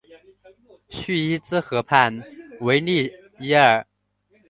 [0.89, 2.23] 叙伊兹河畔
[2.61, 3.85] 维利耶尔。